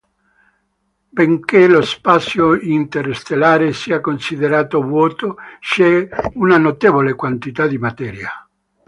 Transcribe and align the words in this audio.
Benché 1.17 1.67
lo 1.67 1.83
spazio 1.83 2.59
interstellare 2.59 3.71
sia 3.71 4.01
considerato 4.01 4.81
vuoto 4.81 5.35
c'è 5.59 6.09
una 6.33 6.57
notevole 6.57 7.13
quantità 7.13 7.67
di 7.67 7.77
materia. 7.77 8.31